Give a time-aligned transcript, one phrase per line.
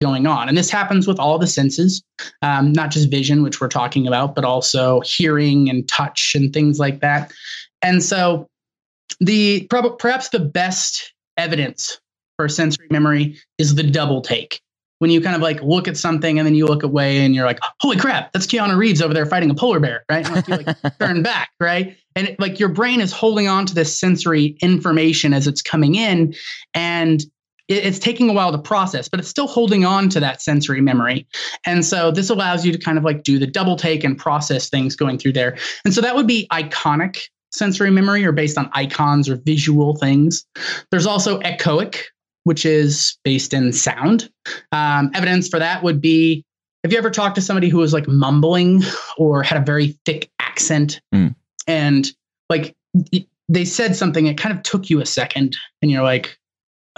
[0.00, 0.48] going on.
[0.48, 2.02] And this happens with all the senses,
[2.42, 6.78] um, not just vision, which we're talking about, but also hearing and touch and things
[6.78, 7.32] like that.
[7.82, 8.46] And so,
[9.20, 12.00] the perhaps the best evidence
[12.38, 14.62] for sensory memory is the double take.
[14.98, 17.46] When you kind of like look at something and then you look away and you're
[17.46, 20.28] like, holy crap, that's Keanu Reeves over there fighting a polar bear, right?
[20.28, 21.96] And you like turn back, right?
[22.16, 25.94] And it, like your brain is holding on to this sensory information as it's coming
[25.94, 26.34] in.
[26.74, 27.24] And
[27.70, 31.26] it's taking a while to process, but it's still holding on to that sensory memory.
[31.64, 34.68] And so this allows you to kind of like do the double take and process
[34.68, 35.56] things going through there.
[35.84, 37.20] And so that would be iconic
[37.52, 40.44] sensory memory or based on icons or visual things.
[40.90, 42.02] There's also echoic,
[42.44, 44.30] which is based in sound.
[44.72, 46.44] Um, evidence for that would be
[46.82, 48.82] have you ever talked to somebody who was like mumbling
[49.18, 51.34] or had a very thick accent mm.
[51.66, 52.10] and
[52.48, 52.74] like
[53.50, 56.38] they said something, it kind of took you a second and you're like,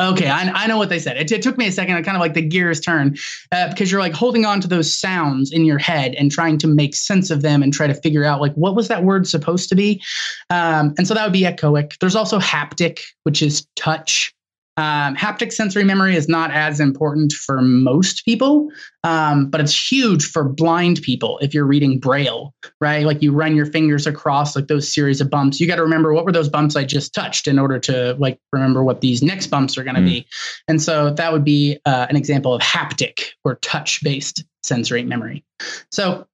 [0.00, 1.18] Okay, I, I know what they said.
[1.18, 1.96] It, it, took me a second.
[1.96, 3.16] I kind of like the gears turn
[3.52, 6.66] uh, because you're like holding on to those sounds in your head and trying to
[6.66, 9.68] make sense of them and try to figure out like what was that word supposed
[9.68, 10.02] to be.
[10.48, 11.98] Um, and so that would be echoic.
[11.98, 14.34] There's also haptic, which is touch.
[14.78, 18.70] Um, haptic sensory memory is not as important for most people,
[19.04, 23.04] um, but it's huge for blind people if you're reading Braille, right?
[23.04, 25.60] Like you run your fingers across like those series of bumps.
[25.60, 28.38] You got to remember what were those bumps I just touched in order to like
[28.50, 30.06] remember what these next bumps are going to mm.
[30.06, 30.26] be.
[30.68, 35.44] And so that would be uh, an example of haptic or touch based sensory memory.
[35.90, 36.26] So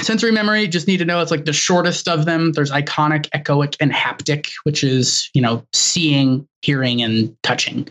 [0.00, 2.52] sensory memory just need to know it's like the shortest of them.
[2.52, 7.88] There's iconic echoic and haptic which is you know seeing hearing and touching.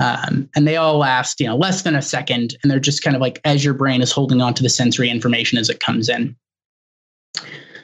[0.00, 3.16] Um, and they all last you know less than a second and they're just kind
[3.16, 6.08] of like as your brain is holding on to the sensory information as it comes
[6.08, 6.36] in.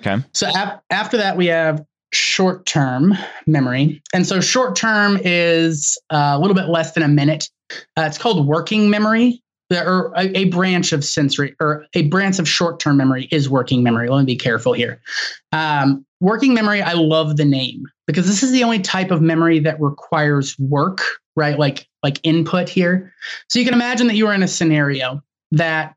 [0.00, 0.22] Okay.
[0.32, 3.14] So ap- after that we have short term
[3.46, 4.02] memory.
[4.12, 7.48] And so short term is uh, a little bit less than a minute.
[7.96, 12.48] Uh, it's called working memory or a, a, branch of sensory or a branch of
[12.48, 14.08] short-term memory is working memory.
[14.08, 15.00] Let me be careful here.
[15.52, 19.58] Um, working memory, I love the name because this is the only type of memory
[19.60, 21.00] that requires work,
[21.34, 21.58] right?
[21.58, 23.12] Like like input here.
[23.50, 25.96] So you can imagine that you are in a scenario that,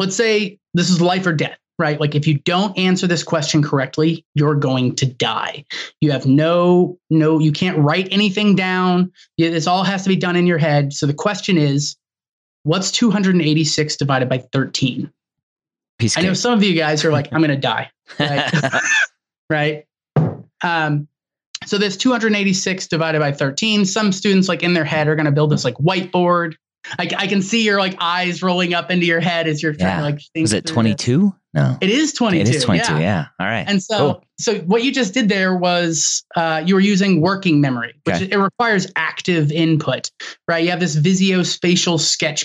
[0.00, 1.58] let's say, this is life or death.
[1.78, 1.98] Right.
[1.98, 5.64] Like if you don't answer this question correctly, you're going to die.
[6.00, 9.10] You have no, no, you can't write anything down.
[9.38, 10.92] This all has to be done in your head.
[10.92, 11.96] So the question is,
[12.64, 15.12] what's 286 divided by 13?
[15.98, 17.90] Piece I know some of you guys are like, I'm going to die.
[18.18, 18.52] Right.
[19.50, 19.86] right.
[20.62, 21.08] Um,
[21.66, 23.84] so this 286 divided by 13.
[23.84, 26.54] Some students, like in their head, are going to build this like whiteboard.
[26.98, 29.88] I, I can see your like eyes rolling up into your head as you're trying
[29.88, 29.96] yeah.
[29.98, 30.44] to like think.
[30.44, 31.32] Is it 22?
[31.54, 32.40] No, it is 22.
[32.40, 32.94] It is 22.
[32.94, 32.98] Yeah.
[32.98, 33.26] yeah.
[33.38, 33.64] All right.
[33.68, 34.24] And so, cool.
[34.38, 38.28] so what you just did there was uh, you were using working memory, which okay.
[38.30, 40.10] it requires active input,
[40.48, 40.64] right?
[40.64, 42.40] You have this visuospatial sketch